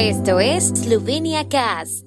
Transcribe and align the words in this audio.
Esto 0.00 0.38
es 0.38 0.68
Slovenia 0.68 1.48
Cast. 1.48 2.04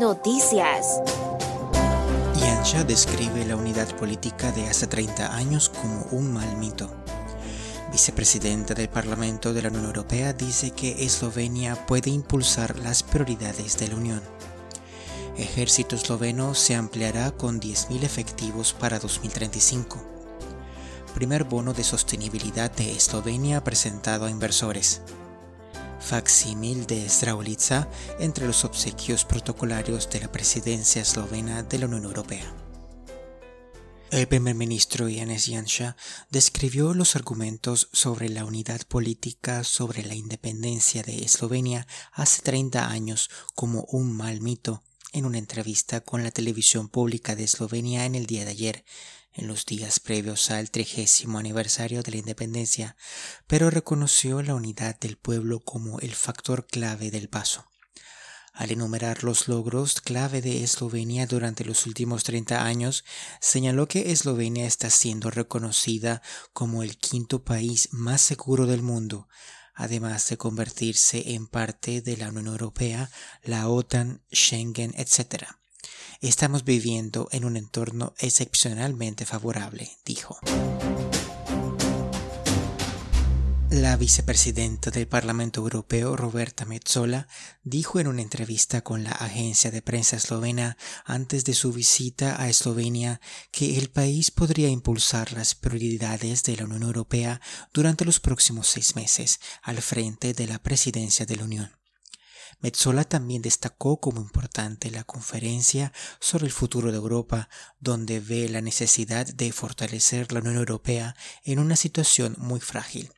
Noticias. 0.00 1.00
Yansha 2.40 2.82
describe 2.82 3.46
la 3.46 3.54
unidad 3.54 3.94
política 3.94 4.50
de 4.50 4.66
hace 4.66 4.88
30 4.88 5.32
años 5.36 5.68
como 5.68 6.06
un 6.10 6.32
mal 6.32 6.56
mito. 6.56 6.90
Vicepresidenta 7.92 8.74
del 8.74 8.88
Parlamento 8.88 9.54
de 9.54 9.62
la 9.62 9.68
Unión 9.68 9.84
Europea 9.84 10.32
dice 10.32 10.72
que 10.72 11.04
Eslovenia 11.04 11.86
puede 11.86 12.10
impulsar 12.10 12.76
las 12.80 13.04
prioridades 13.04 13.78
de 13.78 13.86
la 13.86 13.94
Unión. 13.94 14.39
Ejército 15.40 15.96
esloveno 15.96 16.54
se 16.54 16.74
ampliará 16.74 17.30
con 17.30 17.62
10.000 17.62 18.02
efectivos 18.02 18.74
para 18.74 18.98
2035. 18.98 19.96
Primer 21.14 21.44
bono 21.44 21.72
de 21.72 21.82
sostenibilidad 21.82 22.70
de 22.70 22.92
Eslovenia 22.92 23.64
presentado 23.64 24.26
a 24.26 24.30
inversores. 24.30 25.00
Facsímil 25.98 26.86
de 26.86 27.08
Zdravljica 27.08 27.88
entre 28.18 28.46
los 28.46 28.66
obsequios 28.66 29.24
protocolarios 29.24 30.10
de 30.10 30.20
la 30.20 30.30
presidencia 30.30 31.00
eslovena 31.00 31.62
de 31.62 31.78
la 31.78 31.86
Unión 31.86 32.04
Europea. 32.04 32.54
El 34.10 34.28
primer 34.28 34.54
ministro 34.54 35.06
Janez 35.08 35.46
Janša 35.46 35.96
describió 36.28 36.92
los 36.92 37.16
argumentos 37.16 37.88
sobre 37.94 38.28
la 38.28 38.44
unidad 38.44 38.82
política 38.82 39.64
sobre 39.64 40.02
la 40.04 40.14
independencia 40.14 41.02
de 41.02 41.24
Eslovenia 41.24 41.86
hace 42.12 42.42
30 42.42 42.90
años 42.90 43.30
como 43.54 43.86
un 43.90 44.12
mal 44.12 44.42
mito 44.42 44.82
en 45.12 45.24
una 45.24 45.38
entrevista 45.38 46.00
con 46.00 46.22
la 46.22 46.30
televisión 46.30 46.88
pública 46.88 47.34
de 47.34 47.44
Eslovenia 47.44 48.04
en 48.04 48.14
el 48.14 48.26
día 48.26 48.44
de 48.44 48.50
ayer, 48.50 48.84
en 49.32 49.46
los 49.46 49.66
días 49.66 50.00
previos 50.00 50.50
al 50.50 50.70
trigésimo 50.70 51.38
aniversario 51.38 52.02
de 52.02 52.10
la 52.10 52.18
independencia, 52.18 52.96
pero 53.46 53.70
reconoció 53.70 54.42
la 54.42 54.54
unidad 54.54 54.98
del 54.98 55.16
pueblo 55.16 55.60
como 55.60 56.00
el 56.00 56.14
factor 56.14 56.66
clave 56.66 57.10
del 57.10 57.28
paso. 57.28 57.66
Al 58.52 58.72
enumerar 58.72 59.22
los 59.24 59.48
logros 59.48 60.00
clave 60.00 60.42
de 60.42 60.62
Eslovenia 60.62 61.26
durante 61.26 61.64
los 61.64 61.86
últimos 61.86 62.24
30 62.24 62.64
años, 62.64 63.04
señaló 63.40 63.86
que 63.86 64.10
Eslovenia 64.10 64.66
está 64.66 64.90
siendo 64.90 65.30
reconocida 65.30 66.20
como 66.52 66.82
el 66.82 66.98
quinto 66.98 67.44
país 67.44 67.88
más 67.92 68.20
seguro 68.20 68.66
del 68.66 68.82
mundo, 68.82 69.28
además 69.80 70.28
de 70.28 70.36
convertirse 70.36 71.32
en 71.32 71.46
parte 71.46 72.02
de 72.02 72.18
la 72.18 72.28
Unión 72.28 72.48
Europea, 72.48 73.10
la 73.42 73.66
OTAN, 73.66 74.22
Schengen, 74.30 74.92
etc. 74.94 75.44
Estamos 76.20 76.64
viviendo 76.64 77.28
en 77.32 77.46
un 77.46 77.56
entorno 77.56 78.12
excepcionalmente 78.18 79.24
favorable, 79.24 79.90
dijo. 80.04 80.38
La 83.70 83.96
vicepresidenta 83.96 84.90
del 84.90 85.06
Parlamento 85.06 85.60
Europeo, 85.60 86.16
Roberta 86.16 86.64
Metzola, 86.64 87.28
dijo 87.62 88.00
en 88.00 88.08
una 88.08 88.20
entrevista 88.20 88.82
con 88.82 89.04
la 89.04 89.12
agencia 89.12 89.70
de 89.70 89.80
prensa 89.80 90.16
eslovena 90.16 90.76
antes 91.04 91.44
de 91.44 91.54
su 91.54 91.72
visita 91.72 92.42
a 92.42 92.48
Eslovenia 92.48 93.20
que 93.52 93.78
el 93.78 93.88
país 93.88 94.32
podría 94.32 94.68
impulsar 94.68 95.32
las 95.34 95.54
prioridades 95.54 96.42
de 96.42 96.56
la 96.56 96.64
Unión 96.64 96.82
Europea 96.82 97.40
durante 97.72 98.04
los 98.04 98.18
próximos 98.18 98.66
seis 98.66 98.96
meses 98.96 99.38
al 99.62 99.80
frente 99.80 100.34
de 100.34 100.48
la 100.48 100.60
presidencia 100.60 101.24
de 101.24 101.36
la 101.36 101.44
Unión. 101.44 101.70
Metzola 102.58 103.04
también 103.04 103.40
destacó 103.40 104.00
como 104.00 104.20
importante 104.20 104.90
la 104.90 105.04
conferencia 105.04 105.92
sobre 106.18 106.46
el 106.46 106.52
futuro 106.52 106.90
de 106.90 106.98
Europa, 106.98 107.48
donde 107.78 108.18
ve 108.18 108.48
la 108.48 108.62
necesidad 108.62 109.26
de 109.26 109.52
fortalecer 109.52 110.32
la 110.32 110.40
Unión 110.40 110.56
Europea 110.56 111.14
en 111.44 111.60
una 111.60 111.76
situación 111.76 112.34
muy 112.36 112.58
frágil 112.58 113.12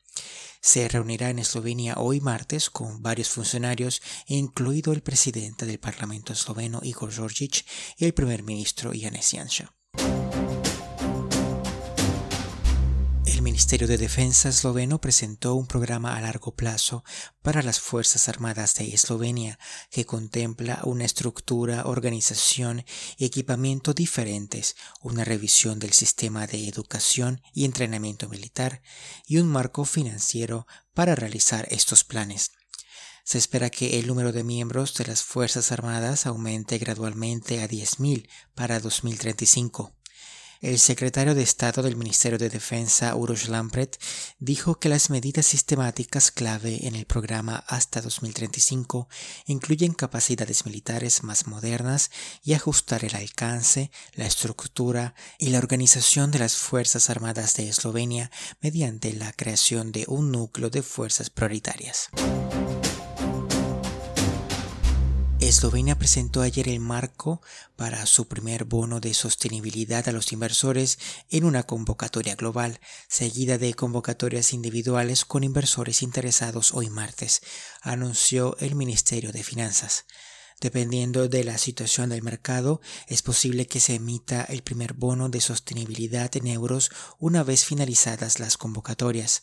se 0.62 0.88
reunirá 0.88 1.28
en 1.28 1.40
Eslovenia 1.40 1.94
hoy 1.98 2.20
martes 2.20 2.70
con 2.70 3.02
varios 3.02 3.28
funcionarios, 3.28 4.00
incluido 4.26 4.92
el 4.92 5.02
presidente 5.02 5.66
del 5.66 5.80
Parlamento 5.80 6.32
esloveno 6.32 6.80
Igor 6.84 7.12
Georgic 7.12 7.66
y 7.96 8.04
el 8.04 8.14
primer 8.14 8.44
ministro 8.44 8.92
Janez 8.94 9.32
Janša. 9.32 9.74
El 13.42 13.46
Ministerio 13.46 13.88
de 13.88 13.98
Defensa 13.98 14.50
esloveno 14.50 15.00
presentó 15.00 15.56
un 15.56 15.66
programa 15.66 16.16
a 16.16 16.20
largo 16.20 16.54
plazo 16.54 17.02
para 17.42 17.60
las 17.62 17.80
Fuerzas 17.80 18.28
Armadas 18.28 18.76
de 18.76 18.94
Eslovenia 18.94 19.58
que 19.90 20.06
contempla 20.06 20.80
una 20.84 21.04
estructura, 21.04 21.86
organización 21.86 22.84
y 23.16 23.24
equipamiento 23.24 23.94
diferentes, 23.94 24.76
una 25.00 25.24
revisión 25.24 25.80
del 25.80 25.92
sistema 25.92 26.46
de 26.46 26.68
educación 26.68 27.42
y 27.52 27.64
entrenamiento 27.64 28.28
militar 28.28 28.80
y 29.26 29.38
un 29.38 29.48
marco 29.48 29.84
financiero 29.84 30.68
para 30.94 31.16
realizar 31.16 31.66
estos 31.68 32.04
planes. 32.04 32.52
Se 33.24 33.38
espera 33.38 33.70
que 33.70 33.98
el 33.98 34.06
número 34.06 34.30
de 34.30 34.44
miembros 34.44 34.94
de 34.94 35.06
las 35.06 35.24
Fuerzas 35.24 35.72
Armadas 35.72 36.26
aumente 36.26 36.78
gradualmente 36.78 37.60
a 37.60 37.68
10.000 37.68 38.28
para 38.54 38.78
2035. 38.78 39.92
El 40.62 40.78
secretario 40.78 41.34
de 41.34 41.42
Estado 41.42 41.82
del 41.82 41.96
Ministerio 41.96 42.38
de 42.38 42.48
Defensa, 42.48 43.16
Uroš 43.16 43.48
Lampret, 43.48 43.98
dijo 44.38 44.78
que 44.78 44.88
las 44.88 45.10
medidas 45.10 45.44
sistemáticas 45.44 46.30
clave 46.30 46.86
en 46.86 46.94
el 46.94 47.04
programa 47.04 47.64
hasta 47.66 48.00
2035 48.00 49.08
incluyen 49.46 49.92
capacidades 49.92 50.64
militares 50.64 51.24
más 51.24 51.48
modernas 51.48 52.12
y 52.44 52.52
ajustar 52.52 53.04
el 53.04 53.16
alcance, 53.16 53.90
la 54.14 54.26
estructura 54.26 55.16
y 55.36 55.48
la 55.48 55.58
organización 55.58 56.30
de 56.30 56.38
las 56.38 56.54
Fuerzas 56.54 57.10
Armadas 57.10 57.56
de 57.56 57.68
Eslovenia 57.68 58.30
mediante 58.60 59.12
la 59.14 59.32
creación 59.32 59.90
de 59.90 60.04
un 60.06 60.30
núcleo 60.30 60.70
de 60.70 60.82
fuerzas 60.82 61.28
prioritarias. 61.28 62.08
Eslovenia 65.52 65.98
presentó 65.98 66.40
ayer 66.40 66.66
el 66.66 66.80
marco 66.80 67.42
para 67.76 68.06
su 68.06 68.26
primer 68.26 68.64
bono 68.64 69.00
de 69.00 69.12
sostenibilidad 69.12 70.08
a 70.08 70.12
los 70.12 70.32
inversores 70.32 70.98
en 71.28 71.44
una 71.44 71.64
convocatoria 71.64 72.36
global, 72.36 72.80
seguida 73.06 73.58
de 73.58 73.74
convocatorias 73.74 74.54
individuales 74.54 75.26
con 75.26 75.44
inversores 75.44 76.02
interesados 76.02 76.72
hoy 76.72 76.88
martes, 76.88 77.42
anunció 77.82 78.56
el 78.60 78.74
Ministerio 78.76 79.30
de 79.30 79.44
Finanzas. 79.44 80.06
Dependiendo 80.58 81.28
de 81.28 81.44
la 81.44 81.58
situación 81.58 82.08
del 82.08 82.22
mercado, 82.22 82.80
es 83.06 83.20
posible 83.20 83.66
que 83.66 83.78
se 83.78 83.96
emita 83.96 84.44
el 84.44 84.62
primer 84.62 84.94
bono 84.94 85.28
de 85.28 85.42
sostenibilidad 85.42 86.34
en 86.34 86.46
euros 86.46 86.90
una 87.18 87.42
vez 87.42 87.66
finalizadas 87.66 88.40
las 88.40 88.56
convocatorias. 88.56 89.42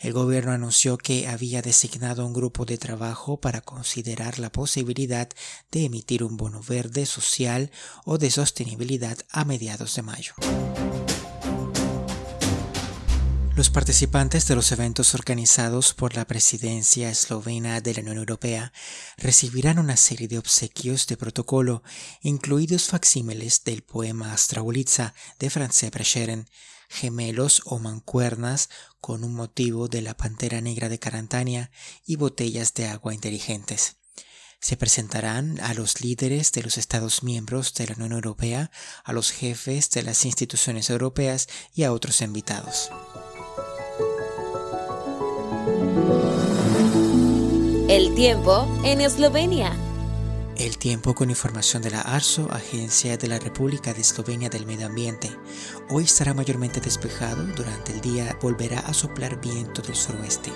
El 0.00 0.14
gobierno 0.14 0.52
anunció 0.52 0.96
que 0.96 1.28
había 1.28 1.60
designado 1.60 2.26
un 2.26 2.32
grupo 2.32 2.64
de 2.64 2.78
trabajo 2.78 3.38
para 3.38 3.60
considerar 3.60 4.38
la 4.38 4.50
posibilidad 4.50 5.28
de 5.70 5.84
emitir 5.84 6.24
un 6.24 6.38
bono 6.38 6.62
verde 6.66 7.04
social 7.04 7.70
o 8.06 8.16
de 8.16 8.30
sostenibilidad 8.30 9.18
a 9.30 9.44
mediados 9.44 9.94
de 9.94 10.02
mayo. 10.02 10.32
Los 13.60 13.68
participantes 13.68 14.48
de 14.48 14.54
los 14.54 14.72
eventos 14.72 15.12
organizados 15.12 15.92
por 15.92 16.16
la 16.16 16.26
presidencia 16.26 17.10
eslovena 17.10 17.82
de 17.82 17.92
la 17.92 18.00
Unión 18.00 18.16
Europea 18.16 18.72
recibirán 19.18 19.78
una 19.78 19.98
serie 19.98 20.28
de 20.28 20.38
obsequios 20.38 21.06
de 21.06 21.18
protocolo, 21.18 21.82
incluidos 22.22 22.84
facsímiles 22.84 23.62
del 23.64 23.82
poema 23.82 24.32
Astraulitza 24.32 25.12
de 25.38 25.50
Franz 25.50 25.84
Prešeren, 25.92 26.48
gemelos 26.88 27.60
o 27.66 27.78
mancuernas 27.78 28.70
con 28.98 29.24
un 29.24 29.34
motivo 29.34 29.88
de 29.88 30.00
la 30.00 30.16
pantera 30.16 30.62
negra 30.62 30.88
de 30.88 30.98
Carantania 30.98 31.70
y 32.06 32.16
botellas 32.16 32.72
de 32.72 32.86
agua 32.86 33.12
inteligentes. 33.12 33.96
Se 34.58 34.78
presentarán 34.78 35.60
a 35.60 35.74
los 35.74 36.00
líderes 36.00 36.52
de 36.52 36.62
los 36.62 36.78
Estados 36.78 37.22
miembros 37.22 37.74
de 37.74 37.88
la 37.88 37.94
Unión 37.96 38.12
Europea, 38.12 38.70
a 39.04 39.12
los 39.12 39.30
jefes 39.32 39.90
de 39.90 40.02
las 40.02 40.24
instituciones 40.24 40.88
europeas 40.88 41.46
y 41.74 41.82
a 41.82 41.92
otros 41.92 42.22
invitados. 42.22 42.90
El 47.88 48.14
tiempo 48.14 48.66
en 48.84 49.00
Eslovenia. 49.00 49.72
El 50.56 50.76
tiempo 50.76 51.14
con 51.14 51.30
información 51.30 51.82
de 51.82 51.90
la 51.90 52.02
ARSO, 52.02 52.48
Agencia 52.52 53.16
de 53.16 53.28
la 53.28 53.38
República 53.38 53.94
de 53.94 54.02
Eslovenia 54.02 54.50
del 54.50 54.66
Medio 54.66 54.86
Ambiente. 54.86 55.30
Hoy 55.88 56.04
estará 56.04 56.34
mayormente 56.34 56.80
despejado, 56.80 57.42
durante 57.56 57.92
el 57.92 58.00
día 58.00 58.38
volverá 58.42 58.80
a 58.80 58.92
soplar 58.92 59.40
viento 59.40 59.80
del 59.82 59.96
suroeste. 59.96 60.52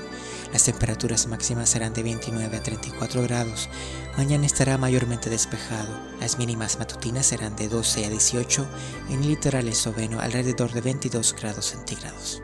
Las 0.52 0.64
temperaturas 0.64 1.26
máximas 1.26 1.70
serán 1.70 1.94
de 1.94 2.02
29 2.02 2.56
a 2.56 2.62
34 2.62 3.22
grados. 3.22 3.68
Mañana 4.16 4.46
estará 4.46 4.78
mayormente 4.78 5.28
despejado. 5.28 5.98
Las 6.20 6.38
mínimas 6.38 6.78
matutinas 6.78 7.26
serán 7.26 7.56
de 7.56 7.68
12 7.68 8.04
a 8.04 8.10
18, 8.10 8.66
en 9.08 9.22
el 9.22 9.28
litoral 9.28 9.66
esloveno 9.68 10.20
alrededor 10.20 10.70
de 10.72 10.82
22 10.82 11.34
grados 11.34 11.66
centígrados. 11.66 12.42